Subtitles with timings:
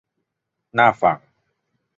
[0.77, 1.19] น่าฟัง